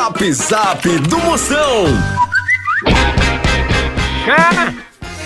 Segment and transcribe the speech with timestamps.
[0.00, 1.84] Zap Zap do Moção.
[4.24, 4.74] Chama!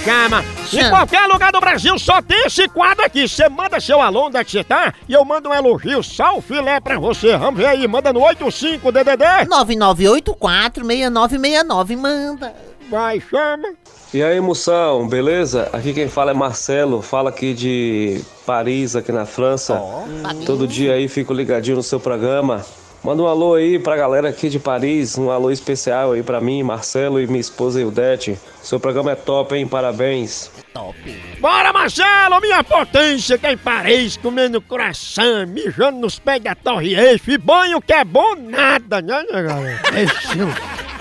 [0.04, 0.44] Chama!
[0.72, 3.28] Em qualquer lugar do Brasil só tem esse quadro aqui.
[3.28, 6.42] Você manda seu alô onde é que você tá e eu mando um elogio sal
[6.42, 7.36] filé pra você.
[7.36, 9.46] Vamos ver aí, manda no 85DDD.
[9.46, 12.52] 99846969, manda.
[12.90, 13.74] Vai, chama.
[14.12, 15.68] E aí, moção, beleza?
[15.72, 19.80] Aqui quem fala é Marcelo, fala aqui de Paris, aqui na França.
[20.44, 22.64] Todo dia aí fico ligadinho no seu programa.
[23.04, 26.62] Manda um alô aí pra galera aqui de Paris, um alô especial aí pra mim,
[26.62, 28.38] Marcelo e minha esposa Ildete.
[28.62, 29.66] Seu programa é top, hein?
[29.66, 30.50] Parabéns.
[31.38, 36.94] Bora, Marcelo, minha potência, que é em Paris, comendo coração, mijando nos pés da Torre
[36.94, 39.82] Eiffel, e banho que é bom nada, né, né, galera?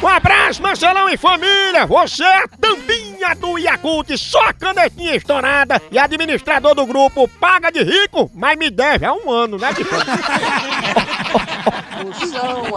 [0.00, 1.84] Um abraço, Marcelão e família!
[1.84, 7.72] Você é a tampinha do Yakult, só a canetinha estourada e administrador do grupo paga
[7.72, 9.70] de rico, mas me deve há um ano, né?
[9.70, 11.16] Moção,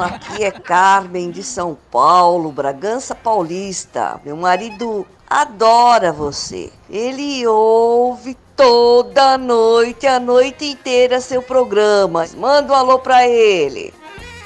[0.01, 4.19] aqui é Carmen de São Paulo, Bragança Paulista.
[4.25, 6.71] Meu marido adora você.
[6.89, 12.25] Ele ouve toda noite, a noite inteira seu programa.
[12.35, 13.93] Manda um alô pra ele.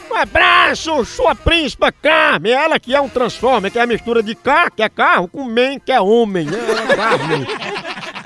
[0.09, 4.35] Um abraço, sua príncipa Carmen, ela que é um transformer, que é a mistura de
[4.35, 6.57] K, que é carro, com men, que é homem, né?
[6.57, 7.45] É Carmen.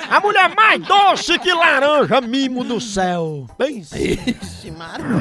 [0.09, 3.45] A mulher mais doce que laranja mimo do céu.
[3.57, 3.95] Pensa.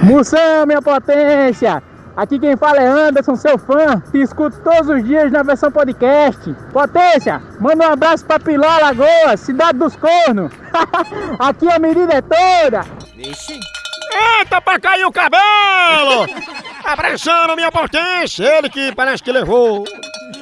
[0.02, 1.82] Moção, minha potência!
[2.18, 6.52] Aqui quem fala é Anderson, seu fã, que escuto todos os dias na versão podcast.
[6.72, 10.50] Potência, manda um abraço pra Piló Lagoas, cidade dos cornos.
[11.38, 12.84] Aqui a medida é toda.
[13.16, 16.26] Eita, pra cair o cabelo!
[16.82, 19.84] Abraçando minha potência, ele que parece que levou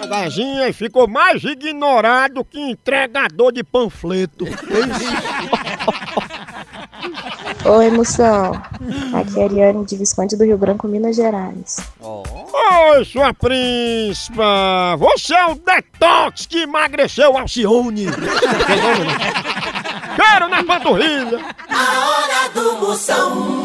[0.01, 4.47] a gazinha e ficou mais ignorado que entregador de panfleto.
[7.69, 8.53] Oi, moção.
[9.12, 11.78] Aqui é a Ariane de Visconde do Rio Branco, Minas Gerais.
[12.00, 14.95] Oi, sua príncipa!
[14.97, 18.06] Você é o detox que emagreceu Alcione!
[20.17, 21.41] Quero na panturrilha!
[21.68, 23.55] A hora do Moção.